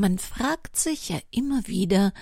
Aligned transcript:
Man 0.00 0.16
fragt 0.18 0.78
sich 0.78 1.10
ja 1.10 1.18
immer 1.30 1.66
wieder, 1.66 2.14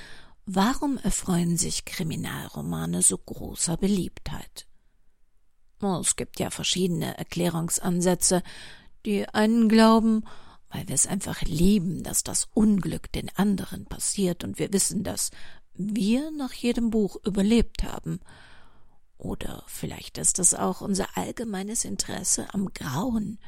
warum 0.46 0.98
erfreuen 0.98 1.56
sich 1.56 1.84
Kriminalromane 1.84 3.02
so 3.02 3.16
großer 3.16 3.76
Beliebtheit? 3.76 4.66
Oh, 5.80 5.98
es 6.00 6.16
gibt 6.16 6.40
ja 6.40 6.50
verschiedene 6.50 7.16
Erklärungsansätze. 7.16 8.42
Die 9.06 9.28
einen 9.28 9.68
glauben, 9.68 10.24
weil 10.70 10.88
wir 10.88 10.94
es 10.96 11.06
einfach 11.06 11.42
lieben, 11.42 12.02
dass 12.02 12.24
das 12.24 12.48
Unglück 12.52 13.12
den 13.12 13.30
anderen 13.36 13.84
passiert 13.84 14.42
und 14.42 14.58
wir 14.58 14.72
wissen, 14.72 15.04
dass 15.04 15.30
wir 15.74 16.32
nach 16.32 16.54
jedem 16.54 16.90
Buch 16.90 17.16
überlebt 17.24 17.84
haben. 17.84 18.18
Oder 19.18 19.62
vielleicht 19.68 20.18
ist 20.18 20.40
es 20.40 20.52
auch 20.52 20.80
unser 20.80 21.16
allgemeines 21.16 21.84
Interesse 21.84 22.52
am 22.52 22.74
Grauen, 22.74 23.38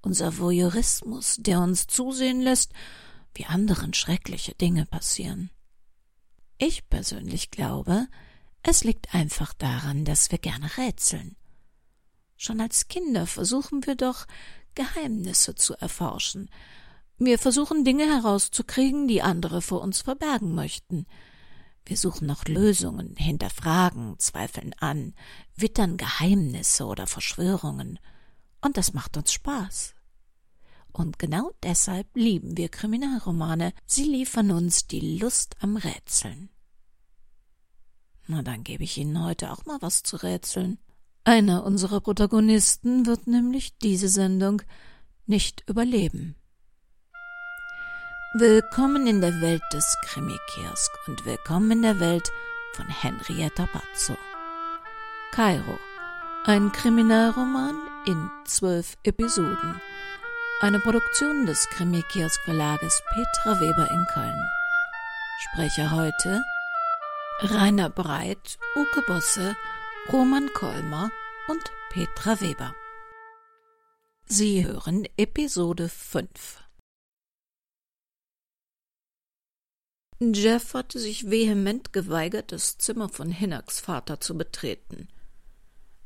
unser 0.00 0.38
Voyeurismus, 0.38 1.36
der 1.38 1.60
uns 1.60 1.86
zusehen 1.86 2.40
lässt, 2.40 2.72
wie 3.36 3.46
anderen 3.46 3.94
schreckliche 3.94 4.54
Dinge 4.54 4.86
passieren. 4.86 5.50
Ich 6.58 6.88
persönlich 6.88 7.50
glaube, 7.50 8.08
es 8.62 8.82
liegt 8.82 9.14
einfach 9.14 9.52
daran, 9.54 10.04
dass 10.04 10.30
wir 10.30 10.38
gerne 10.38 10.76
rätseln. 10.76 11.36
Schon 12.36 12.60
als 12.60 12.88
Kinder 12.88 13.26
versuchen 13.26 13.86
wir 13.86 13.94
doch, 13.94 14.26
Geheimnisse 14.74 15.54
zu 15.54 15.74
erforschen. 15.74 16.50
Wir 17.18 17.38
versuchen 17.38 17.84
Dinge 17.84 18.04
herauszukriegen, 18.04 19.08
die 19.08 19.22
andere 19.22 19.62
vor 19.62 19.80
uns 19.80 20.02
verbergen 20.02 20.54
möchten. 20.54 21.06
Wir 21.86 21.96
suchen 21.96 22.26
nach 22.26 22.44
Lösungen, 22.46 23.16
hinterfragen, 23.16 24.18
zweifeln 24.18 24.74
an, 24.80 25.14
wittern 25.56 25.96
Geheimnisse 25.96 26.84
oder 26.84 27.06
Verschwörungen. 27.06 27.98
Und 28.60 28.76
das 28.76 28.92
macht 28.92 29.16
uns 29.16 29.32
Spaß. 29.32 29.95
Und 30.96 31.18
genau 31.18 31.50
deshalb 31.62 32.06
lieben 32.14 32.56
wir 32.56 32.70
Kriminalromane. 32.70 33.74
Sie 33.84 34.04
liefern 34.04 34.50
uns 34.50 34.86
die 34.86 35.18
Lust 35.18 35.54
am 35.60 35.76
Rätseln. 35.76 36.48
Na, 38.26 38.40
dann 38.40 38.64
gebe 38.64 38.82
ich 38.82 38.96
Ihnen 38.96 39.22
heute 39.22 39.52
auch 39.52 39.66
mal 39.66 39.76
was 39.82 40.04
zu 40.04 40.16
rätseln. 40.16 40.78
Einer 41.22 41.64
unserer 41.64 42.00
Protagonisten 42.00 43.04
wird 43.04 43.26
nämlich 43.26 43.76
diese 43.76 44.08
Sendung 44.08 44.62
nicht 45.26 45.68
überleben. 45.68 46.34
Willkommen 48.32 49.06
in 49.06 49.20
der 49.20 49.42
Welt 49.42 49.62
des 49.74 49.98
Krimi-Kiosk 50.06 50.92
und 51.08 51.26
willkommen 51.26 51.72
in 51.72 51.82
der 51.82 52.00
Welt 52.00 52.30
von 52.72 52.86
Henrietta 52.88 53.66
Pazzo. 53.66 54.16
Kairo, 55.32 55.78
ein 56.44 56.72
Kriminalroman 56.72 57.76
in 58.06 58.30
zwölf 58.46 58.96
Episoden 59.02 59.78
eine 60.60 60.80
Produktion 60.80 61.44
des 61.44 61.68
Krimi-Kiosk 61.68 62.40
Verlages 62.44 63.02
Petra 63.12 63.60
Weber 63.60 63.90
in 63.90 64.06
Köln. 64.06 64.50
Sprecher 65.40 65.90
heute 65.90 66.42
Rainer 67.40 67.90
Breit, 67.90 68.58
Uke 68.74 69.02
Bosse, 69.06 69.54
Roman 70.10 70.50
Kolmer 70.54 71.10
und 71.48 71.62
Petra 71.90 72.40
Weber. 72.40 72.74
Sie 74.24 74.64
hören 74.66 75.06
Episode 75.18 75.90
5. 75.90 76.62
Jeff 80.20 80.72
hatte 80.72 80.98
sich 80.98 81.30
vehement 81.30 81.92
geweigert, 81.92 82.50
das 82.50 82.78
Zimmer 82.78 83.10
von 83.10 83.30
Hinnacks 83.30 83.78
Vater 83.78 84.20
zu 84.20 84.38
betreten. 84.38 85.08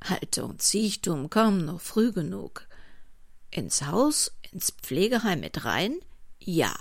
Halte 0.02 0.44
und 0.44 0.60
Siechtum 0.60 1.30
kamen 1.30 1.64
noch 1.64 1.80
früh 1.80 2.10
genug. 2.10 2.66
Ins 3.52 3.82
Haus, 3.86 4.32
ins 4.52 4.70
Pflegeheim 4.70 5.40
mit 5.40 5.64
rein? 5.64 5.98
Ja, 6.38 6.74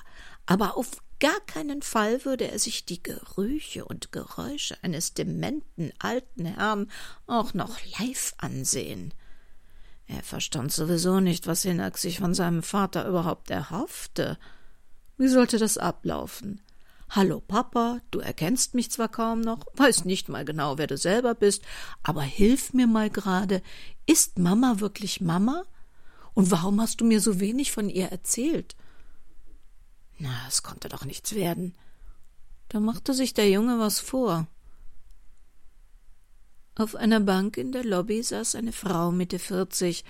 aber 0.45 0.77
auf 0.77 1.01
gar 1.19 1.39
keinen 1.41 1.81
Fall 1.81 2.23
würde 2.25 2.49
er 2.49 2.59
sich 2.59 2.85
die 2.85 3.03
Gerüche 3.03 3.85
und 3.85 4.11
Geräusche 4.11 4.77
eines 4.83 5.13
dementen 5.13 5.91
alten 5.99 6.45
Herrn 6.45 6.89
auch 7.27 7.53
noch 7.53 7.77
live 7.99 8.33
ansehen. 8.37 9.13
Er 10.07 10.23
verstand 10.23 10.71
sowieso 10.71 11.19
nicht, 11.19 11.45
was 11.45 11.61
Hinak 11.63 11.97
sich 11.97 12.19
von 12.19 12.33
seinem 12.33 12.63
Vater 12.63 13.07
überhaupt 13.07 13.51
erhoffte. 13.51 14.39
Wie 15.17 15.27
sollte 15.27 15.59
das 15.59 15.77
ablaufen? 15.77 16.61
Hallo 17.11 17.41
Papa, 17.41 17.99
du 18.11 18.19
erkennst 18.19 18.75
mich 18.75 18.91
zwar 18.91 19.09
kaum 19.09 19.41
noch, 19.41 19.65
weiß 19.75 20.05
nicht 20.05 20.29
mal 20.29 20.45
genau, 20.45 20.77
wer 20.77 20.87
du 20.87 20.95
selber 20.95 21.35
bist, 21.35 21.63
aber 22.03 22.21
hilf 22.21 22.73
mir 22.73 22.87
mal 22.87 23.09
gerade, 23.09 23.61
ist 24.05 24.39
Mama 24.39 24.79
wirklich 24.79 25.19
Mama? 25.19 25.63
Und 26.33 26.51
warum 26.51 26.79
hast 26.81 27.01
du 27.01 27.05
mir 27.05 27.21
so 27.21 27.39
wenig 27.39 27.71
von 27.71 27.89
ihr 27.89 28.07
erzählt? 28.07 28.75
Na, 30.17 30.33
es 30.47 30.63
konnte 30.63 30.89
doch 30.89 31.05
nichts 31.05 31.33
werden. 31.33 31.75
Da 32.69 32.79
machte 32.79 33.13
sich 33.13 33.33
der 33.33 33.49
Junge 33.49 33.79
was 33.79 33.99
vor. 33.99 34.47
Auf 36.75 36.95
einer 36.95 37.19
Bank 37.19 37.57
in 37.57 37.71
der 37.71 37.83
Lobby 37.83 38.21
saß 38.23 38.55
eine 38.55 38.71
Frau 38.71 39.11
Mitte 39.11 39.39
vierzig, 39.39 40.05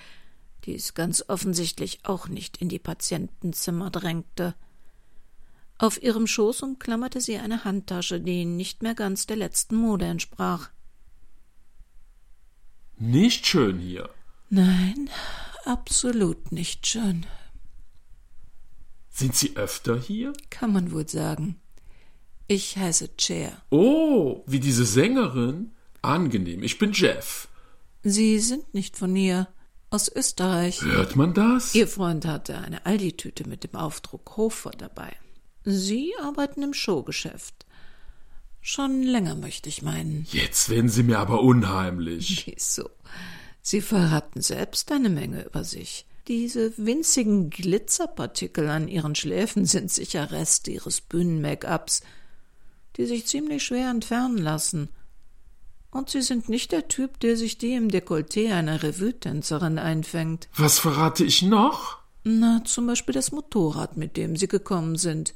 die 0.64 0.74
es 0.74 0.94
ganz 0.94 1.24
offensichtlich 1.26 2.04
auch 2.04 2.28
nicht 2.28 2.58
in 2.58 2.68
die 2.68 2.78
Patientenzimmer 2.78 3.90
drängte. 3.90 4.54
Auf 5.78 6.02
ihrem 6.02 6.26
Schoß 6.26 6.62
umklammerte 6.62 7.20
sie 7.20 7.38
eine 7.38 7.64
Handtasche, 7.64 8.20
die 8.20 8.44
nicht 8.44 8.82
mehr 8.82 8.94
ganz 8.94 9.26
der 9.26 9.36
letzten 9.36 9.76
Mode 9.76 10.04
entsprach. 10.04 10.70
Nicht 12.98 13.46
schön 13.46 13.78
hier. 13.78 14.10
Nein, 14.50 15.08
absolut 15.70 16.50
nicht 16.50 16.86
schön. 16.86 17.26
Sind 19.08 19.36
Sie 19.36 19.56
öfter 19.56 19.98
hier? 19.98 20.32
Kann 20.50 20.72
man 20.72 20.90
wohl 20.92 21.08
sagen. 21.08 21.60
Ich 22.48 22.76
heiße 22.76 23.16
Chair. 23.16 23.52
Oh, 23.70 24.42
wie 24.46 24.58
diese 24.58 24.84
Sängerin? 24.84 25.72
Angenehm, 26.02 26.64
ich 26.64 26.78
bin 26.78 26.92
Jeff. 26.92 27.48
Sie 28.02 28.40
sind 28.40 28.74
nicht 28.74 28.96
von 28.96 29.14
hier, 29.14 29.46
aus 29.90 30.10
Österreich. 30.10 30.82
Hört 30.82 31.14
man 31.14 31.34
das? 31.34 31.74
Ihr 31.74 31.86
Freund 31.86 32.24
hatte 32.24 32.58
eine 32.58 32.86
Aldi-Tüte 32.86 33.46
mit 33.48 33.62
dem 33.64 33.76
Aufdruck 33.76 34.36
Hofer 34.36 34.70
dabei. 34.70 35.14
Sie 35.64 36.12
arbeiten 36.20 36.62
im 36.62 36.74
Showgeschäft. 36.74 37.66
Schon 38.60 39.02
länger 39.02 39.36
möchte 39.36 39.68
ich 39.68 39.82
meinen. 39.82 40.26
Jetzt 40.30 40.68
werden 40.68 40.88
Sie 40.88 41.02
mir 41.02 41.18
aber 41.18 41.42
unheimlich. 41.42 42.46
Wieso? 42.54 42.90
Sie 43.62 43.80
verraten 43.80 44.40
selbst 44.40 44.90
eine 44.92 45.08
Menge 45.08 45.44
über 45.44 45.64
sich. 45.64 46.06
Diese 46.28 46.72
winzigen 46.76 47.50
Glitzerpartikel 47.50 48.68
an 48.68 48.88
ihren 48.88 49.14
Schläfen 49.14 49.64
sind 49.64 49.90
sicher 49.90 50.30
Reste 50.30 50.70
ihres 50.70 51.00
Bühnen-Make-ups, 51.00 52.02
die 52.96 53.06
sich 53.06 53.26
ziemlich 53.26 53.64
schwer 53.64 53.90
entfernen 53.90 54.38
lassen. 54.38 54.88
Und 55.90 56.10
sie 56.10 56.22
sind 56.22 56.48
nicht 56.48 56.72
der 56.72 56.88
Typ, 56.88 57.18
der 57.20 57.36
sich 57.36 57.58
die 57.58 57.74
im 57.74 57.88
Dekolleté 57.88 58.52
einer 58.52 58.82
Revue-Tänzerin 58.82 59.78
einfängt. 59.78 60.48
Was 60.56 60.78
verrate 60.78 61.24
ich 61.24 61.42
noch? 61.42 61.98
Na, 62.22 62.62
zum 62.64 62.86
Beispiel 62.86 63.14
das 63.14 63.32
Motorrad, 63.32 63.96
mit 63.96 64.16
dem 64.16 64.36
sie 64.36 64.48
gekommen 64.48 64.96
sind. 64.96 65.34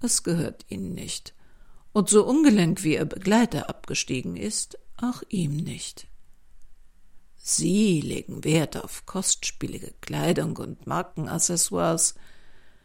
Es 0.00 0.22
gehört 0.22 0.64
ihnen 0.68 0.94
nicht. 0.94 1.34
Und 1.92 2.08
so 2.08 2.24
ungelenk 2.24 2.84
wie 2.84 2.94
ihr 2.94 3.04
Begleiter 3.04 3.68
abgestiegen 3.68 4.36
ist, 4.36 4.78
auch 4.96 5.22
ihm 5.28 5.56
nicht. 5.56 6.07
Sie 7.50 8.02
legen 8.02 8.44
Wert 8.44 8.76
auf 8.76 9.06
kostspielige 9.06 9.94
Kleidung 10.02 10.58
und 10.58 10.86
Markenaccessoires. 10.86 12.14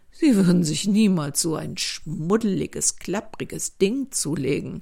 Sie 0.10 0.38
würden 0.38 0.64
sich 0.64 0.88
niemals 0.88 1.42
so 1.42 1.56
ein 1.56 1.76
schmuddeliges, 1.76 2.96
klappriges 2.96 3.78
Ding 3.78 4.10
zulegen. 4.12 4.82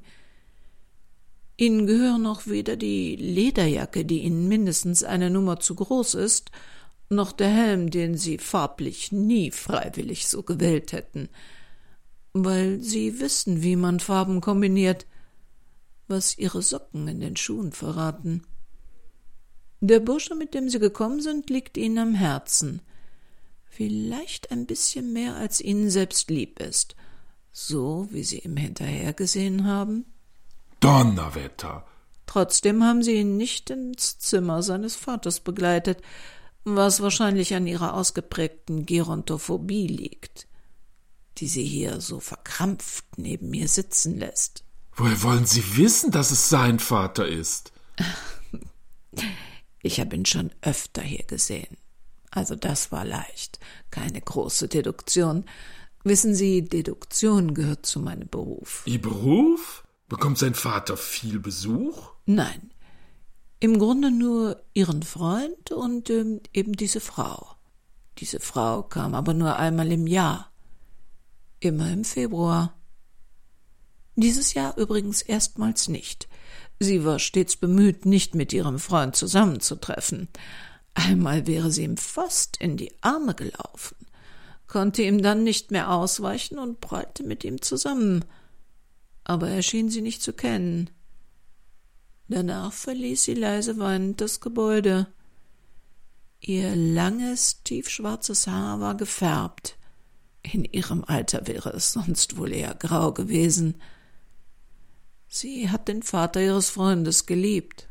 Ihnen 1.57 1.87
gehören 1.87 2.27
auch 2.27 2.45
weder 2.45 2.75
die 2.77 3.15
Lederjacke, 3.15 4.05
die 4.05 4.19
Ihnen 4.19 4.47
mindestens 4.47 5.03
eine 5.03 5.31
Nummer 5.31 5.59
zu 5.59 5.73
groß 5.73 6.13
ist, 6.13 6.51
noch 7.09 7.31
der 7.31 7.49
Helm, 7.49 7.89
den 7.89 8.17
Sie 8.17 8.37
farblich 8.37 9.11
nie 9.11 9.49
freiwillig 9.49 10.27
so 10.27 10.43
gewählt 10.43 10.91
hätten, 10.91 11.27
weil 12.33 12.81
Sie 12.81 13.19
wissen, 13.19 13.63
wie 13.63 13.75
man 13.75 13.99
Farben 13.99 14.41
kombiniert, 14.41 15.07
was 16.07 16.37
Ihre 16.37 16.61
Socken 16.61 17.07
in 17.07 17.19
den 17.19 17.35
Schuhen 17.35 17.71
verraten. 17.71 18.43
Der 19.83 19.99
Bursche, 19.99 20.35
mit 20.35 20.53
dem 20.53 20.69
Sie 20.69 20.77
gekommen 20.77 21.21
sind, 21.21 21.49
liegt 21.49 21.75
Ihnen 21.75 21.97
am 21.97 22.13
Herzen. 22.13 22.81
Vielleicht 23.65 24.51
ein 24.51 24.67
bisschen 24.67 25.11
mehr, 25.11 25.35
als 25.35 25.59
Ihnen 25.59 25.89
selbst 25.89 26.29
lieb 26.29 26.59
ist. 26.59 26.95
So, 27.51 28.07
wie 28.11 28.23
Sie 28.23 28.39
ihm 28.39 28.57
hinterhergesehen 28.57 29.65
haben? 29.65 30.05
Donnerwetter! 30.81 31.83
Trotzdem 32.27 32.83
haben 32.83 33.01
Sie 33.01 33.15
ihn 33.15 33.37
nicht 33.37 33.71
ins 33.71 34.19
Zimmer 34.19 34.61
seines 34.61 34.95
Vaters 34.95 35.39
begleitet, 35.39 36.03
was 36.63 37.01
wahrscheinlich 37.01 37.55
an 37.55 37.65
Ihrer 37.65 37.95
ausgeprägten 37.95 38.85
Gerontophobie 38.85 39.87
liegt, 39.87 40.47
die 41.39 41.47
Sie 41.47 41.65
hier 41.65 42.01
so 42.01 42.19
verkrampft 42.19 43.05
neben 43.17 43.49
mir 43.49 43.67
sitzen 43.67 44.19
lässt. 44.19 44.63
Woher 44.93 45.23
wollen 45.23 45.47
Sie 45.47 45.75
wissen, 45.75 46.11
dass 46.11 46.29
es 46.29 46.49
sein 46.49 46.77
Vater 46.77 47.27
ist? 47.27 47.71
Ich 49.81 49.99
habe 49.99 50.15
ihn 50.15 50.25
schon 50.25 50.51
öfter 50.61 51.01
hier 51.01 51.23
gesehen. 51.23 51.77
Also 52.29 52.55
das 52.55 52.91
war 52.91 53.05
leicht, 53.05 53.59
keine 53.89 54.21
große 54.21 54.67
Deduktion. 54.67 55.45
Wissen 56.03 56.33
Sie, 56.33 56.63
Deduktion 56.63 57.53
gehört 57.53 57.85
zu 57.85 57.99
meinem 57.99 58.27
Beruf. 58.29 58.83
Ihr 58.85 59.01
Beruf? 59.01 59.83
Bekommt 60.07 60.37
sein 60.37 60.55
Vater 60.55 60.97
viel 60.97 61.39
Besuch? 61.39 62.11
Nein. 62.25 62.71
Im 63.59 63.77
Grunde 63.77 64.11
nur 64.11 64.63
Ihren 64.73 65.03
Freund 65.03 65.71
und 65.71 66.09
ähm, 66.09 66.41
eben 66.53 66.73
diese 66.73 66.99
Frau. 66.99 67.55
Diese 68.17 68.39
Frau 68.39 68.83
kam 68.83 69.13
aber 69.13 69.33
nur 69.33 69.57
einmal 69.57 69.91
im 69.91 70.07
Jahr. 70.07 70.51
Immer 71.59 71.91
im 71.91 72.03
Februar. 72.03 72.73
Dieses 74.15 74.53
Jahr 74.53 74.77
übrigens 74.77 75.21
erstmals 75.21 75.87
nicht. 75.87 76.27
Sie 76.81 77.05
war 77.05 77.19
stets 77.19 77.55
bemüht, 77.55 78.05
nicht 78.05 78.35
mit 78.35 78.53
ihrem 78.53 78.79
Freund 78.79 79.15
zusammenzutreffen. 79.15 80.27
Einmal 80.93 81.47
wäre 81.47 81.71
sie 81.71 81.83
ihm 81.83 81.97
fast 81.97 82.57
in 82.57 82.75
die 82.75 82.91
Arme 83.01 83.35
gelaufen 83.35 83.95
konnte 84.71 85.01
ihm 85.03 85.21
dann 85.21 85.43
nicht 85.43 85.69
mehr 85.71 85.91
ausweichen 85.91 86.57
und 86.57 86.79
prallte 86.79 87.23
mit 87.23 87.43
ihm 87.43 87.61
zusammen. 87.61 88.23
Aber 89.25 89.49
er 89.49 89.63
schien 89.63 89.89
sie 89.89 90.01
nicht 90.01 90.23
zu 90.23 90.31
kennen. 90.31 90.89
Danach 92.29 92.71
verließ 92.71 93.21
sie 93.21 93.33
leise 93.33 93.77
weinend 93.79 94.21
das 94.21 94.39
Gebäude. 94.39 95.07
Ihr 96.39 96.73
langes, 96.73 97.63
tiefschwarzes 97.63 98.47
Haar 98.47 98.79
war 98.79 98.95
gefärbt. 98.95 99.77
In 100.41 100.63
ihrem 100.63 101.03
Alter 101.03 101.47
wäre 101.47 101.71
es 101.71 101.91
sonst 101.91 102.37
wohl 102.37 102.53
eher 102.53 102.73
grau 102.73 103.11
gewesen. 103.11 103.75
Sie 105.33 105.69
hat 105.69 105.87
den 105.87 106.03
Vater 106.03 106.41
ihres 106.41 106.69
Freundes 106.69 107.25
geliebt. 107.25 107.87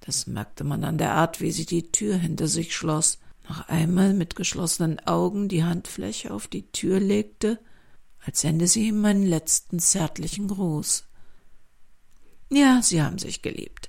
Das 0.00 0.26
merkte 0.26 0.62
man 0.62 0.84
an 0.84 0.98
der 0.98 1.12
Art, 1.12 1.40
wie 1.40 1.50
sie 1.50 1.64
die 1.64 1.90
Tür 1.92 2.16
hinter 2.16 2.46
sich 2.46 2.76
schloss 2.76 3.18
noch 3.48 3.68
einmal 3.68 4.12
mit 4.12 4.36
geschlossenen 4.36 5.00
Augen 5.06 5.48
die 5.48 5.64
Handfläche 5.64 6.30
auf 6.30 6.46
die 6.46 6.70
Tür 6.72 7.00
legte, 7.00 7.58
als 8.22 8.42
sende 8.42 8.66
sie 8.68 8.88
ihm 8.88 9.02
einen 9.06 9.26
letzten 9.26 9.78
zärtlichen 9.78 10.48
Gruß. 10.48 11.04
Ja, 12.50 12.82
sie 12.82 13.02
haben 13.02 13.18
sich 13.18 13.40
geliebt. 13.40 13.88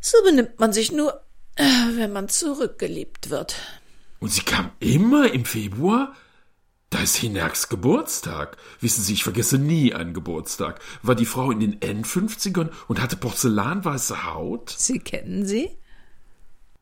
So 0.00 0.18
benimmt 0.24 0.58
man 0.58 0.72
sich 0.72 0.90
nur, 0.90 1.22
äh, 1.54 1.62
wenn 1.94 2.10
man 2.10 2.28
zurückgeliebt 2.28 3.30
wird. 3.30 3.54
Und 4.18 4.32
sie 4.32 4.42
kam 4.42 4.72
immer 4.80 5.32
im 5.32 5.44
Februar? 5.44 6.12
Da 6.96 7.02
ist 7.02 7.16
Hinerks 7.16 7.68
Geburtstag. 7.68 8.56
Wissen 8.80 9.04
Sie, 9.04 9.12
ich 9.12 9.22
vergesse 9.22 9.58
nie 9.58 9.92
einen 9.92 10.14
Geburtstag. 10.14 10.80
War 11.02 11.14
die 11.14 11.26
Frau 11.26 11.50
in 11.50 11.60
den 11.60 11.78
N50ern 11.80 12.70
und 12.88 13.02
hatte 13.02 13.18
porzellanweiße 13.18 14.24
Haut? 14.24 14.70
Sie 14.70 14.98
kennen 14.98 15.44
sie? 15.44 15.68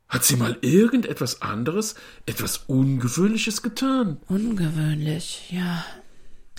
Hat 0.09 0.23
sie 0.23 0.37
mal 0.37 0.57
irgendetwas 0.61 1.43
anderes, 1.43 1.97
etwas 2.27 2.59
Ungewöhnliches 2.69 3.63
getan? 3.63 4.19
Ungewöhnlich, 4.29 5.51
ja. 5.51 5.85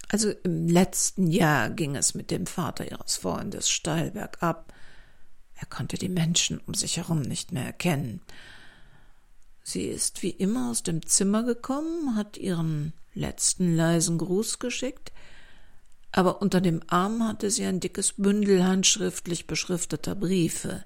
Also 0.10 0.32
im 0.44 0.68
letzten 0.68 1.32
Jahr 1.32 1.70
ging 1.70 1.96
es 1.96 2.14
mit 2.14 2.32
dem 2.32 2.48
Vater 2.48 2.92
ihres 2.92 3.16
Freundes 3.16 3.70
steil 3.70 4.12
bergab. 4.12 4.74
Er 5.54 5.68
konnte 5.68 5.98
die 5.98 6.10
Menschen 6.10 6.60
um 6.68 6.74
sich 6.74 6.98
herum 6.98 7.22
nicht 7.22 7.54
mehr 7.54 7.68
erkennen. 7.68 8.20
Sie 9.64 9.86
ist 9.86 10.24
wie 10.24 10.32
immer 10.32 10.72
aus 10.72 10.84
dem 10.84 11.06
Zimmer 11.06 11.44
gekommen, 11.44 12.18
hat 12.18 12.36
ihren 12.36 12.92
letzten 13.16 13.76
leisen 13.76 14.18
Gruß 14.18 14.60
geschickt, 14.60 15.12
aber 16.12 16.42
unter 16.42 16.62
dem 16.62 16.82
Arm 16.88 17.28
hatte 17.28 17.50
sie 17.50 17.66
ein 17.66 17.80
dickes 17.80 18.14
Bündel 18.14 18.64
handschriftlich 18.64 19.48
beschrifteter 19.48 20.16
Briefe, 20.16 20.86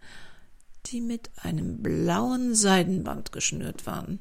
die 0.88 1.02
mit 1.02 1.30
einem 1.36 1.84
blauen 1.84 2.56
Seidenband 2.56 3.32
geschnürt 3.32 3.86
waren. 3.86 4.20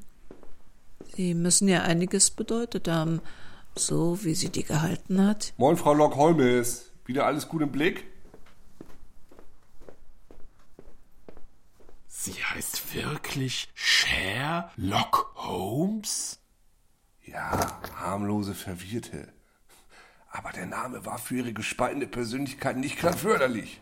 Sie 1.15 1.33
müssen 1.33 1.67
ja 1.67 1.81
einiges 1.81 2.31
bedeutet 2.31 2.87
haben, 2.87 3.21
so 3.75 4.23
wie 4.23 4.35
sie 4.35 4.49
die 4.49 4.63
gehalten 4.63 5.25
hat. 5.25 5.53
Moin, 5.57 5.77
Frau 5.77 5.93
Lock 5.93 6.15
Holmes. 6.15 6.91
Wieder 7.05 7.25
alles 7.25 7.47
gut 7.47 7.61
im 7.61 7.71
Blick? 7.71 8.05
Sie 12.07 12.33
heißt 12.33 12.93
wirklich 12.93 13.69
Sherlock 13.73 15.31
Holmes? 15.35 16.38
Ja, 17.31 17.79
harmlose 17.95 18.55
Verwirrte. 18.55 19.27
Aber 20.31 20.51
der 20.51 20.65
Name 20.65 21.05
war 21.05 21.19
für 21.19 21.35
ihre 21.35 21.53
gespaltene 21.53 22.07
Persönlichkeit 22.07 22.77
nicht 22.77 22.99
gerade 22.99 23.17
förderlich. 23.17 23.81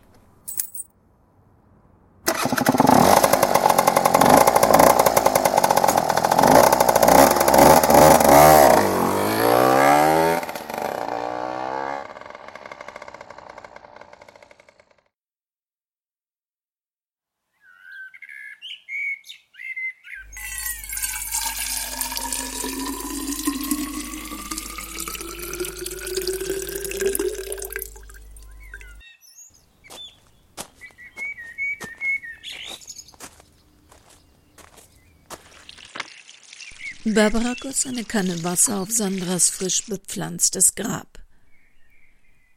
Barbara 37.18 37.56
goss 37.60 37.84
eine 37.84 38.04
Kanne 38.04 38.44
Wasser 38.44 38.78
auf 38.78 38.92
Sandras 38.92 39.50
frisch 39.50 39.86
bepflanztes 39.86 40.76
Grab. 40.76 41.18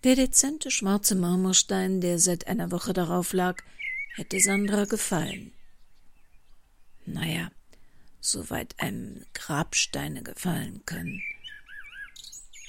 Der 0.04 0.16
dezente 0.16 0.70
schwarze 0.70 1.16
Marmorstein, 1.16 2.00
der 2.00 2.20
seit 2.20 2.46
einer 2.46 2.70
Woche 2.70 2.94
darauf 2.94 3.34
lag, 3.34 3.64
hätte 4.14 4.40
Sandra 4.40 4.86
gefallen. 4.86 5.52
Naja, 7.08 7.50
soweit 8.20 8.80
einem 8.80 9.26
Grabsteine 9.34 10.22
gefallen 10.22 10.84
können. 10.86 11.24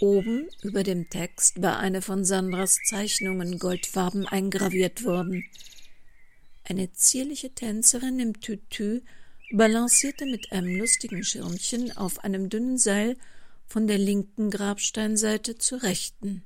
Oben 0.01 0.49
über 0.63 0.85
dem 0.85 1.11
Text 1.11 1.61
war 1.61 1.79
eine 1.79 2.01
von 2.01 2.25
Sandras 2.25 2.79
Zeichnungen 2.87 3.59
goldfarben 3.59 4.27
eingraviert 4.27 5.05
worden. 5.05 5.45
Eine 6.65 6.91
zierliche 6.95 7.51
Tänzerin 7.51 8.19
im 8.19 8.41
Tütü 8.41 9.03
balancierte 9.53 10.27
mit 10.27 10.53
einem 10.53 10.77
lustigen 10.77 11.23
Schirmchen 11.23 11.97
auf 11.97 12.25
einem 12.25 12.49
dünnen 12.49 12.79
Seil 12.79 13.17
von 13.67 13.87
der 13.87 13.99
linken 13.99 14.51
Grabsteinseite 14.51 15.59
zur 15.59 15.83
rechten. 15.83 16.43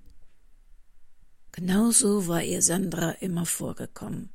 Genauso 1.53 2.29
war 2.29 2.43
ihr 2.43 2.63
Sandra 2.63 3.13
immer 3.13 3.47
vorgekommen. 3.47 4.31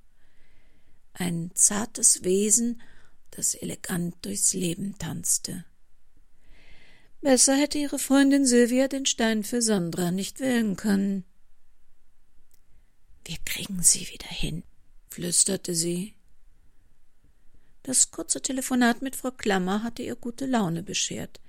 Ein 1.13 1.51
zartes 1.53 2.24
Wesen, 2.24 2.81
das 3.29 3.53
elegant 3.53 4.15
durchs 4.25 4.53
Leben 4.53 4.98
tanzte. 4.98 5.65
Besser 7.22 7.55
hätte 7.55 7.77
ihre 7.77 8.00
Freundin 8.00 8.45
Sylvia 8.45 8.88
den 8.88 9.05
Stein 9.05 9.43
für 9.43 9.62
Sandra 9.62 10.12
nicht 10.12 10.39
wählen 10.39 10.75
können. 10.75 11.24
Wir 13.25 13.38
kriegen 13.45 13.84
sie 13.84 14.10
wieder 14.10 14.27
hin, 14.27 14.63
flüsterte 15.10 15.75
sie. 15.75 16.15
Das 17.83 18.11
kurze 18.11 18.41
Telefonat 18.41 19.01
mit 19.01 19.15
Frau 19.15 19.31
Klammer 19.31 19.83
hatte 19.83 20.03
ihr 20.03 20.15
gute 20.15 20.45
Laune 20.45 20.83
beschert. 20.83 21.39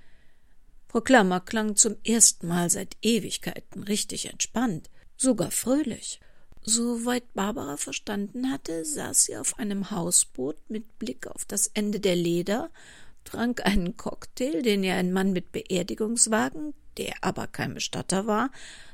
Frau 0.88 1.00
Klammer 1.00 1.40
klang 1.40 1.76
zum 1.76 1.96
ersten 2.04 2.48
Mal 2.48 2.70
seit 2.70 2.96
Ewigkeiten 3.02 3.82
richtig 3.82 4.30
entspannt, 4.30 4.90
sogar 5.16 5.50
fröhlich. 5.50 6.20
Soweit 6.62 7.34
Barbara 7.34 7.76
verstanden 7.76 8.50
hatte, 8.50 8.84
saß 8.84 9.24
sie 9.24 9.36
auf 9.36 9.58
einem 9.58 9.90
Hausboot 9.90 10.56
mit 10.68 10.98
Blick 10.98 11.26
auf 11.26 11.44
das 11.44 11.66
Ende 11.68 12.00
der 12.00 12.16
Leder, 12.16 12.70
trank 13.24 13.66
einen 13.66 13.96
Cocktail, 13.96 14.62
den 14.62 14.84
ihr 14.84 14.94
ein 14.94 15.12
Mann 15.12 15.32
mit 15.32 15.52
Beerdigungswagen, 15.52 16.72
der 16.96 17.14
aber 17.20 17.46
kein 17.46 17.74
Bestatter 17.74 18.26
war, 18.26 18.50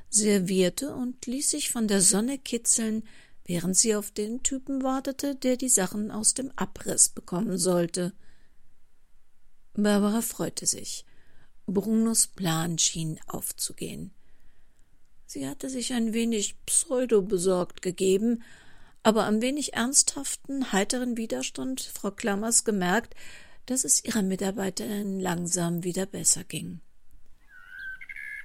servierte 0.09 0.95
und 0.95 1.27
ließ 1.27 1.51
sich 1.51 1.71
von 1.71 1.89
der 1.89 2.01
Sonne 2.01 2.39
kitzeln, 2.39 3.05
während 3.49 3.77
sie 3.77 3.97
auf 3.97 4.11
den 4.11 4.43
Typen 4.43 4.83
wartete, 4.85 5.35
der 5.35 5.57
die 5.57 5.71
Sachen 5.71 6.13
aus 6.13 6.35
dem 6.35 6.53
Abriss 6.55 7.09
bekommen 7.09 7.59
sollte. 7.59 8.13
Barbara 9.73 10.21
freute 10.21 10.67
sich. 10.67 11.07
Brunos 11.67 12.27
Plan 12.27 12.79
schien 12.79 13.19
aufzugehen. 13.27 14.13
Sie 15.27 15.49
hatte 15.49 15.71
sich 15.71 15.93
ein 15.93 16.13
wenig 16.13 16.57
pseudo 16.67 17.23
besorgt 17.23 17.81
gegeben, 17.81 18.43
aber 19.03 19.25
am 19.25 19.41
wenig 19.41 19.75
ernsthaften, 19.75 20.73
heiteren 20.73 21.17
Widerstand 21.17 21.81
Frau 21.81 22.11
Klammers 22.11 22.65
gemerkt, 22.65 23.15
dass 23.65 23.85
es 23.85 24.05
ihrer 24.05 24.23
Mitarbeiterin 24.23 25.21
langsam 25.21 25.85
wieder 25.85 26.05
besser 26.05 26.45
ging. 26.45 26.81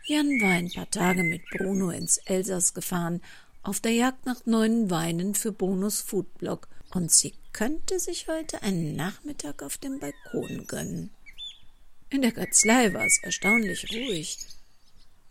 Jan 0.06 0.28
war 0.42 0.52
ein 0.52 0.72
paar 0.72 0.90
Tage 0.92 1.24
mit 1.24 1.42
Bruno 1.50 1.90
ins 1.90 2.18
Elsass 2.18 2.74
gefahren 2.74 3.22
auf 3.64 3.80
der 3.80 3.94
Jagd 3.94 4.26
nach 4.26 4.46
neuen 4.46 4.90
Weinen 4.90 5.36
für 5.36 5.54
Bonus 5.54 6.02
Foodblog 6.02 6.68
und 6.94 7.12
sie 7.12 7.34
könnte 7.54 7.98
sich 7.98 8.28
heute 8.28 8.62
einen 8.62 8.96
Nachmittag 8.96 9.64
auf 9.64 9.78
dem 9.78 10.00
Balkon 10.00 10.68
gönnen. 10.68 11.12
In 12.10 12.22
der 12.22 12.34
Kanzlei 12.34 12.94
war 12.94 13.06
es 13.06 13.20
erstaunlich 13.24 13.90
ruhig. 13.92 14.38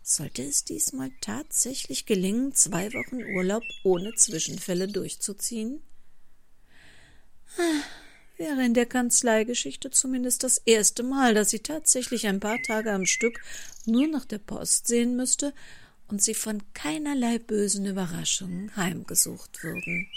Sollte 0.01 0.43
es 0.43 0.65
diesmal 0.65 1.11
tatsächlich 1.21 2.05
gelingen, 2.05 2.53
zwei 2.53 2.91
Wochen 2.91 3.23
Urlaub 3.35 3.63
ohne 3.83 4.13
Zwischenfälle 4.15 4.87
durchzuziehen? 4.87 5.81
Ah, 7.57 7.83
wäre 8.37 8.65
in 8.65 8.73
der 8.73 8.87
Kanzleigeschichte 8.87 9.91
zumindest 9.91 10.43
das 10.43 10.57
erste 10.57 11.03
Mal, 11.03 11.35
dass 11.35 11.51
sie 11.51 11.59
tatsächlich 11.59 12.27
ein 12.27 12.39
paar 12.39 12.61
Tage 12.63 12.91
am 12.91 13.05
Stück 13.05 13.39
nur 13.85 14.07
nach 14.07 14.25
der 14.25 14.39
Post 14.39 14.87
sehen 14.87 15.15
müsste 15.15 15.53
und 16.13 16.21
sie 16.21 16.35
von 16.35 16.61
keinerlei 16.75 17.39
bösen 17.39 17.87
Überraschungen 17.87 18.75
heimgesucht 18.75 19.63
würden. 19.63 20.07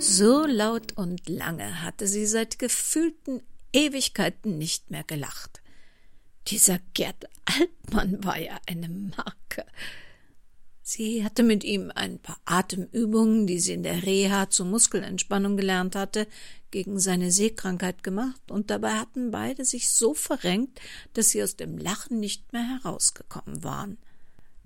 So 0.00 0.44
laut 0.44 0.96
und 0.96 1.28
lange 1.28 1.82
hatte 1.82 2.08
sie 2.08 2.26
seit 2.26 2.58
gefühlten 2.58 3.42
Ewigkeiten 3.72 4.58
nicht 4.58 4.90
mehr 4.90 5.04
gelacht. 5.04 5.62
Dieser 6.48 6.80
Gerd 6.94 7.26
Altmann 7.44 8.24
war 8.24 8.40
ja 8.40 8.58
eine 8.66 8.88
Marke. 8.88 9.64
Sie 10.88 11.24
hatte 11.24 11.42
mit 11.42 11.64
ihm 11.64 11.90
ein 11.92 12.20
paar 12.20 12.38
Atemübungen, 12.44 13.48
die 13.48 13.58
sie 13.58 13.72
in 13.72 13.82
der 13.82 14.04
Reha 14.04 14.50
zur 14.50 14.66
Muskelentspannung 14.66 15.56
gelernt 15.56 15.96
hatte, 15.96 16.28
gegen 16.70 17.00
seine 17.00 17.32
Seekrankheit 17.32 18.04
gemacht, 18.04 18.40
und 18.52 18.70
dabei 18.70 18.92
hatten 18.92 19.32
beide 19.32 19.64
sich 19.64 19.90
so 19.90 20.14
verrenkt, 20.14 20.80
dass 21.14 21.30
sie 21.30 21.42
aus 21.42 21.56
dem 21.56 21.76
Lachen 21.76 22.20
nicht 22.20 22.52
mehr 22.52 22.62
herausgekommen 22.62 23.64
waren. 23.64 23.98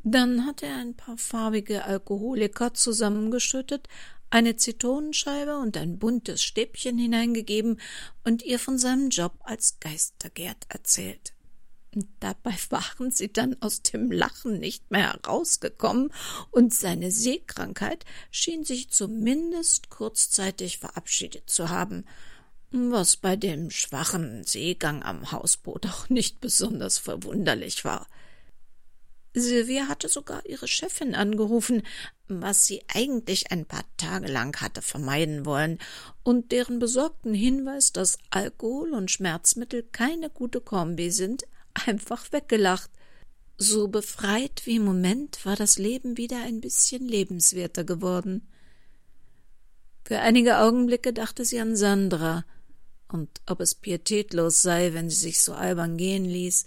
Dann 0.05 0.45
hatte 0.45 0.67
er 0.67 0.77
ein 0.77 0.95
paar 0.95 1.17
farbige 1.17 1.87
Alkoholiker 1.87 2.75
zusammengeschüttet, 2.75 3.89
eine 4.29 4.57
Zitronenscheibe 4.57 5.57
und 5.57 5.79
ein 5.79 5.99
buntes 5.99 6.43
Stäbchen 6.43 6.99
hineingegeben 6.99 7.81
und 8.25 8.43
ihr 8.43 8.59
von 8.59 8.77
seinem 8.77 9.09
Job 9.09 9.39
als 9.45 9.81
Geistergärt 9.81 10.67
erzählt. 10.69 11.33
Dabei 12.21 12.55
waren 12.71 13.11
sie 13.11 13.33
dann 13.33 13.57
aus 13.61 13.83
dem 13.83 14.11
Lachen 14.11 14.59
nicht 14.59 14.91
mehr 14.91 15.13
herausgekommen, 15.13 16.13
und 16.51 16.73
seine 16.73 17.11
Seekrankheit 17.11 18.05
schien 18.31 18.65
sich 18.65 18.91
zumindest 18.91 19.91
kurzzeitig 19.91 20.79
verabschiedet 20.79 21.51
zu 21.51 21.69
haben, 21.69 22.05
was 22.71 23.17
bei 23.17 23.35
dem 23.35 23.71
schwachen 23.71 24.45
Seegang 24.45 25.03
am 25.03 25.33
Hausboot 25.33 25.87
auch 25.87 26.09
nicht 26.09 26.41
besonders 26.41 26.99
verwunderlich 26.99 27.85
war. 27.85 28.07
Sylvia 29.33 29.87
hatte 29.87 30.09
sogar 30.09 30.45
ihre 30.47 30.67
Chefin 30.67 31.15
angerufen, 31.15 31.83
was 32.27 32.67
sie 32.67 32.83
eigentlich 32.93 33.53
ein 33.53 33.65
paar 33.65 33.85
Tage 33.97 34.27
lang 34.27 34.61
hatte 34.61 34.83
vermeiden 34.83 35.47
wollen, 35.47 35.79
und 36.25 36.51
deren 36.53 36.79
besorgten 36.81 37.35
Hinweis, 37.35 37.93
dass 37.93 38.19
Alkohol 38.31 38.93
und 38.93 39.11
Schmerzmittel 39.11 39.85
keine 39.85 40.31
gute 40.31 40.61
Kombi 40.61 41.11
sind, 41.11 41.45
einfach 41.75 42.33
weggelacht. 42.33 42.91
So 43.57 43.89
befreit 43.89 44.63
wie 44.65 44.77
im 44.77 44.85
Moment 44.85 45.45
war 45.45 45.57
das 45.57 45.79
Leben 45.79 46.17
wieder 46.17 46.43
ein 46.43 46.61
bisschen 46.61 47.07
lebenswerter 47.07 47.85
geworden. 47.85 48.49
Für 50.05 50.21
einige 50.21 50.59
Augenblicke 50.59 51.13
dachte 51.13 51.45
sie 51.45 51.61
an 51.61 51.77
Sandra 51.77 52.45
und 53.09 53.29
ob 53.47 53.61
es 53.61 53.75
pietätlos 53.75 54.63
sei, 54.63 54.95
wenn 54.95 55.11
sie 55.11 55.17
sich 55.17 55.43
so 55.43 55.53
albern 55.53 55.97
gehen 55.97 56.25
ließ, 56.25 56.65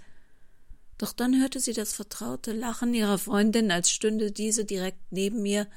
doch 0.98 1.14
dann 1.14 1.40
hörte 1.42 1.60
sie 1.60 1.74
das 1.74 1.94
vertraute 1.94 2.54
Lachen 2.54 2.94
ihrer 2.94 3.18
Freundin, 3.18 3.72
als 3.72 3.90
stünde 3.90 4.32
diese 4.32 4.64
direkt 4.64 5.12
neben 5.12 5.46
ihr 5.46 5.68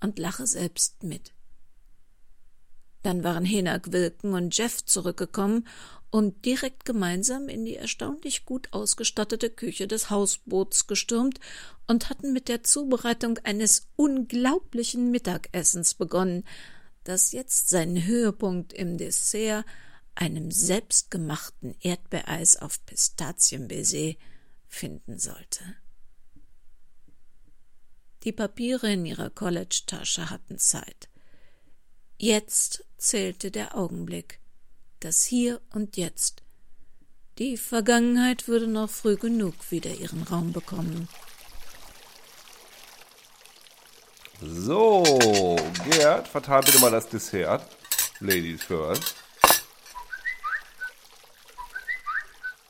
und 0.00 0.18
lache 0.18 0.46
selbst 0.46 1.02
mit. 1.02 1.33
Dann 3.04 3.22
waren 3.22 3.44
Hinak 3.44 3.92
Wilken 3.92 4.32
und 4.32 4.56
Jeff 4.56 4.82
zurückgekommen 4.82 5.68
und 6.10 6.46
direkt 6.46 6.86
gemeinsam 6.86 7.50
in 7.50 7.66
die 7.66 7.76
erstaunlich 7.76 8.46
gut 8.46 8.72
ausgestattete 8.72 9.50
Küche 9.50 9.86
des 9.86 10.08
Hausboots 10.08 10.86
gestürmt 10.86 11.38
und 11.86 12.08
hatten 12.08 12.32
mit 12.32 12.48
der 12.48 12.62
Zubereitung 12.62 13.38
eines 13.44 13.88
unglaublichen 13.96 15.10
Mittagessens 15.10 15.92
begonnen, 15.92 16.44
das 17.04 17.32
jetzt 17.32 17.68
seinen 17.68 18.06
Höhepunkt 18.06 18.72
im 18.72 18.96
Dessert, 18.96 19.66
einem 20.14 20.50
selbstgemachten 20.50 21.74
Erdbeereis 21.80 22.56
auf 22.56 22.86
Pistazienbaiser, 22.86 24.14
finden 24.66 25.18
sollte. 25.18 25.62
Die 28.22 28.32
Papiere 28.32 28.90
in 28.90 29.04
ihrer 29.04 29.28
College-Tasche 29.28 30.30
hatten 30.30 30.58
Zeit. 30.58 31.10
Jetzt 32.16 32.84
zählte 32.96 33.50
der 33.50 33.76
Augenblick, 33.76 34.38
das 35.00 35.24
Hier 35.24 35.60
und 35.72 35.96
Jetzt. 35.96 36.42
Die 37.38 37.56
Vergangenheit 37.56 38.46
würde 38.46 38.68
noch 38.68 38.88
früh 38.88 39.16
genug 39.16 39.54
wieder 39.70 39.90
ihren 39.90 40.22
Raum 40.22 40.52
bekommen. 40.52 41.08
So, 44.40 45.56
Gerd, 45.90 46.28
verteil 46.28 46.62
bitte 46.62 46.78
mal 46.78 46.92
das 46.92 47.08
Dessert. 47.08 47.66
Ladies 48.20 48.62
first. 48.62 49.16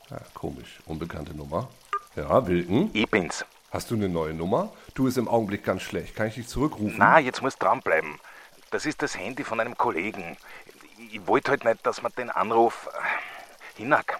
Ja, 0.09 0.21
komisch, 0.33 0.79
unbekannte 0.85 1.35
Nummer. 1.35 1.69
Ja, 2.15 2.47
Wilken? 2.47 2.89
Ich 2.93 3.07
bin's. 3.09 3.45
Hast 3.69 3.91
du 3.91 3.95
eine 3.95 4.09
neue 4.09 4.33
Nummer? 4.33 4.73
Du 4.95 5.05
ist 5.05 5.17
im 5.17 5.27
Augenblick 5.27 5.63
ganz 5.63 5.83
schlecht. 5.83 6.15
Kann 6.15 6.27
ich 6.27 6.35
dich 6.35 6.47
zurückrufen? 6.47 6.95
Na, 6.97 7.19
jetzt 7.19 7.41
musst 7.41 7.61
du 7.61 7.65
dranbleiben. 7.65 8.19
Das 8.75 8.85
ist 8.85 9.01
das 9.01 9.17
Handy 9.17 9.45
von 9.45 9.61
einem 9.61 9.77
Kollegen. 9.77 10.35
Ich 10.97 11.25
wollte 11.27 11.51
halt 11.51 11.63
nicht, 11.63 11.85
dass 11.85 12.01
man 12.01 12.11
den 12.17 12.29
Anruf. 12.29 12.89
Äh, 12.91 13.77
Hinak. 13.77 14.19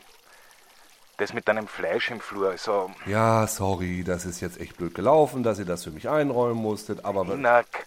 Das 1.17 1.33
mit 1.33 1.49
deinem 1.49 1.67
Fleisch 1.67 2.09
im 2.09 2.21
Flur, 2.21 2.51
also. 2.51 2.89
Ja, 3.05 3.47
sorry, 3.47 4.05
das 4.05 4.23
ist 4.23 4.39
jetzt 4.39 4.57
echt 4.57 4.77
blöd 4.77 4.95
gelaufen, 4.95 5.43
dass 5.43 5.59
ihr 5.59 5.65
das 5.65 5.83
für 5.83 5.91
mich 5.91 6.07
einräumen 6.07 6.55
musstet, 6.55 7.03
aber. 7.03 7.25
Hinak. 7.25 7.85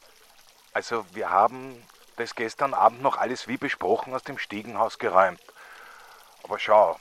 Also, 0.74 1.06
wir 1.14 1.30
haben 1.30 1.82
das 2.16 2.34
gestern 2.34 2.74
Abend 2.74 3.00
noch 3.00 3.16
alles 3.16 3.48
wie 3.48 3.56
besprochen 3.56 4.12
aus 4.12 4.24
dem 4.24 4.36
Stiegenhaus 4.36 4.98
geräumt. 4.98 5.40
Aber 6.42 6.58
schau, 6.58 6.98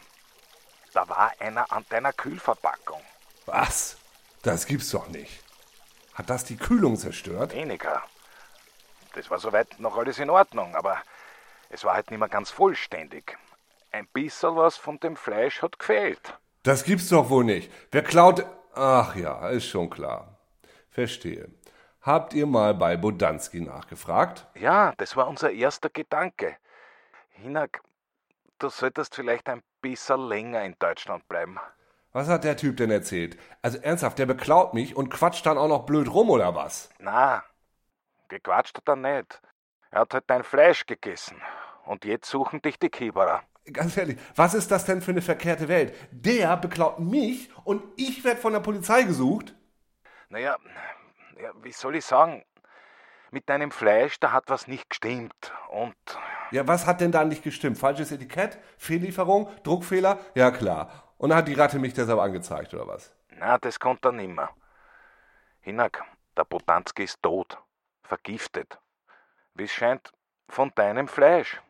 da 0.94 1.10
war 1.10 1.34
einer 1.40 1.70
an 1.74 1.86
deiner 1.90 2.14
Kühlverpackung. 2.14 3.02
Was? 3.46 3.98
Das 4.44 4.66
gibt's 4.66 4.92
doch 4.92 5.10
nicht. 5.10 5.44
Hat 6.14 6.30
das 6.30 6.46
die 6.46 6.56
Kühlung 6.56 6.96
zerstört? 6.96 7.54
Weniger. 7.54 8.02
Das 9.18 9.32
war 9.32 9.40
soweit 9.40 9.80
noch 9.80 9.98
alles 9.98 10.20
in 10.20 10.30
Ordnung, 10.30 10.76
aber 10.76 11.02
es 11.70 11.84
war 11.84 11.96
halt 11.96 12.12
nicht 12.12 12.20
mehr 12.20 12.30
ganz 12.30 12.52
vollständig. 12.52 13.36
Ein 13.92 14.06
bisschen 14.14 14.56
was 14.56 14.78
von 14.78 15.00
dem 15.00 15.16
Fleisch 15.16 15.64
hat 15.64 15.80
gefehlt. 15.80 16.38
Das 16.62 16.84
gibt's 16.84 17.10
doch 17.10 17.32
wohl 17.32 17.44
nicht. 17.44 17.72
Wer 17.92 18.04
klaut. 18.04 18.46
Ach 18.76 19.16
ja, 19.16 19.50
ist 19.50 19.66
schon 19.66 19.90
klar. 19.90 20.38
Verstehe. 20.92 21.50
Habt 22.02 22.36
ihr 22.36 22.46
mal 22.46 22.76
bei 22.76 22.96
Bodanski 22.96 23.60
nachgefragt? 23.60 24.46
Ja, 24.54 24.94
das 24.98 25.16
war 25.16 25.28
unser 25.28 25.50
erster 25.50 25.90
Gedanke. 25.90 26.56
Hinak, 27.32 27.82
du 28.60 28.70
solltest 28.70 29.16
vielleicht 29.16 29.50
ein 29.50 29.64
bisschen 29.82 30.28
länger 30.28 30.64
in 30.64 30.76
Deutschland 30.78 31.28
bleiben. 31.28 31.60
Was 32.14 32.28
hat 32.28 32.44
der 32.44 32.56
Typ 32.56 32.78
denn 32.78 32.92
erzählt? 32.92 33.36
Also 33.64 33.80
ernsthaft, 33.80 34.20
der 34.20 34.28
beklaut 34.28 34.76
mich 34.76 34.96
und 34.96 35.10
quatscht 35.10 35.46
dann 35.48 35.58
auch 35.58 35.68
noch 35.68 35.88
blöd 35.88 36.08
rum 36.08 36.30
oder 36.30 36.54
was? 36.54 36.90
Na, 37.00 37.44
gequatscht 38.28 38.78
hat 38.78 38.88
er 38.88 38.96
nicht. 38.96 39.42
Er 39.92 40.02
hat 40.02 40.14
halt 40.14 40.26
dein 40.28 40.44
Fleisch 40.44 40.86
gegessen. 40.86 41.42
Und 41.86 42.06
jetzt 42.06 42.30
suchen 42.30 42.62
dich 42.62 42.78
die 42.80 42.90
Kieberer. 42.90 43.44
Ganz 43.72 43.98
ehrlich, 43.98 44.18
was 44.36 44.54
ist 44.54 44.72
das 44.72 44.86
denn 44.86 45.02
für 45.02 45.12
eine 45.12 45.22
verkehrte 45.22 45.68
Welt? 45.68 45.94
Der 46.12 46.56
beklaut 46.58 47.00
mich 47.00 47.50
und 47.66 47.84
ich 47.98 48.24
werde 48.24 48.40
von 48.40 48.54
der 48.54 48.62
Polizei 48.62 49.04
gesucht? 49.04 49.56
Naja, 50.30 50.58
ja, 51.42 51.52
wie 51.62 51.72
soll 51.72 51.96
ich 51.96 52.06
sagen? 52.06 52.44
Mit 53.32 53.50
deinem 53.50 53.72
Fleisch, 53.72 54.20
da 54.20 54.32
hat 54.32 54.46
was 54.48 54.68
nicht 54.68 54.90
gestimmt. 54.90 55.54
Und 55.70 55.96
ja, 56.52 56.66
was 56.66 56.86
hat 56.86 57.02
denn 57.02 57.12
da 57.12 57.26
nicht 57.26 57.44
gestimmt? 57.44 57.78
Falsches 57.78 58.12
Etikett? 58.12 58.58
Fehllieferung? 58.78 59.50
Druckfehler? 59.64 60.18
Ja, 60.34 60.52
klar. 60.52 61.14
Und 61.18 61.30
dann 61.30 61.40
hat 61.40 61.48
die 61.50 61.54
Ratte 61.54 61.78
mich 61.78 61.94
deshalb 61.94 62.20
angezeigt, 62.20 62.74
oder 62.74 62.88
was? 62.88 63.14
Na, 63.32 63.58
das 63.58 63.80
konnte 63.80 64.10
er 64.10 64.12
nimmer. 64.14 64.50
Hinak, 65.60 66.04
der 66.38 66.46
Botanski 66.46 67.04
ist 67.04 67.22
tot. 67.22 67.58
Vergiftet. 68.08 68.80
Wie 69.54 69.64
es 69.64 69.72
scheint, 69.72 70.14
von 70.48 70.72
deinem 70.76 71.10
Fleisch. 71.10 71.62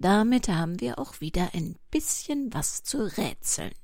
Damit 0.00 0.48
haben 0.48 0.80
wir 0.80 0.98
auch 0.98 1.20
wieder 1.20 1.50
ein 1.54 1.76
bisschen 1.92 2.52
was 2.52 2.82
zu 2.82 3.04
rätseln. 3.16 3.74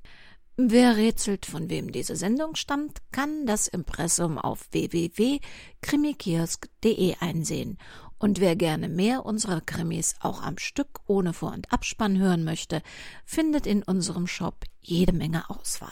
Wer 0.56 0.96
rätselt, 0.96 1.46
von 1.46 1.68
wem 1.68 1.90
diese 1.90 2.14
Sendung 2.14 2.54
stammt, 2.54 3.02
kann 3.10 3.44
das 3.44 3.66
Impressum 3.66 4.38
auf 4.38 4.68
www.krimikiosk.de 4.70 7.16
einsehen. 7.18 7.76
Und 8.18 8.38
wer 8.38 8.54
gerne 8.54 8.88
mehr 8.88 9.26
unserer 9.26 9.60
Krimis 9.60 10.14
auch 10.20 10.42
am 10.42 10.58
Stück 10.58 11.00
ohne 11.08 11.32
Vor- 11.32 11.54
und 11.54 11.72
Abspann 11.72 12.18
hören 12.18 12.44
möchte, 12.44 12.84
findet 13.24 13.66
in 13.66 13.82
unserem 13.82 14.28
Shop 14.28 14.64
jede 14.80 15.12
Menge 15.12 15.50
Auswahl. 15.50 15.90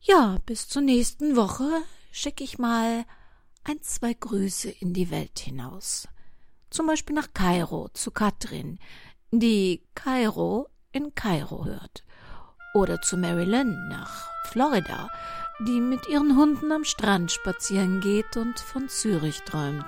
Ja, 0.00 0.38
bis 0.44 0.66
zur 0.66 0.82
nächsten 0.82 1.36
Woche 1.36 1.70
schicke 2.10 2.42
ich 2.42 2.58
mal 2.58 3.04
ein, 3.62 3.80
zwei 3.82 4.12
Grüße 4.12 4.68
in 4.68 4.92
die 4.92 5.12
Welt 5.12 5.38
hinaus. 5.38 6.08
Zum 6.68 6.88
Beispiel 6.88 7.14
nach 7.14 7.32
Kairo 7.32 7.90
zu 7.94 8.10
Katrin, 8.10 8.80
die 9.30 9.84
Kairo 9.94 10.66
in 10.90 11.14
Kairo 11.14 11.64
hört 11.64 12.02
oder 12.72 13.00
zu 13.00 13.16
Marilyn 13.16 13.88
nach 13.88 14.30
Florida, 14.44 15.10
die 15.60 15.80
mit 15.80 16.08
ihren 16.08 16.36
Hunden 16.36 16.72
am 16.72 16.84
Strand 16.84 17.32
spazieren 17.32 18.00
geht 18.00 18.36
und 18.36 18.58
von 18.58 18.88
Zürich 18.88 19.42
träumt. 19.42 19.86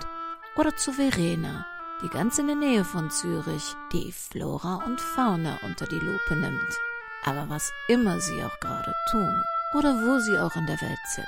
Oder 0.57 0.76
zu 0.76 0.93
Verena, 0.93 1.67
die 2.03 2.09
ganz 2.09 2.38
in 2.38 2.47
der 2.47 2.57
Nähe 2.57 2.85
von 2.85 3.11
Zürich 3.11 3.75
die 3.93 4.12
Flora 4.12 4.83
und 4.87 5.00
Fauna 5.00 5.59
unter 5.62 5.87
die 5.87 5.99
Lupe 5.99 6.37
nimmt. 6.37 6.79
Aber 7.25 7.49
was 7.49 7.73
immer 7.88 8.21
sie 8.21 8.43
auch 8.43 8.61
gerade 8.61 8.95
tun 9.11 9.43
oder 9.75 9.95
wo 9.95 10.19
sie 10.21 10.38
auch 10.38 10.55
in 10.57 10.67
der 10.67 10.81
Welt 10.81 10.99
sind, 11.14 11.26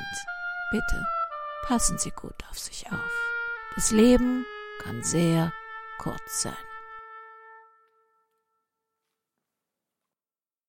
bitte 0.70 1.06
passen 1.66 1.98
Sie 1.98 2.12
gut 2.12 2.44
auf 2.48 2.58
sich 2.58 2.86
auf. 2.92 3.32
Das 3.74 3.90
Leben 3.90 4.46
kann 4.82 5.02
sehr 5.02 5.52
kurz 5.98 6.42
sein. 6.42 6.54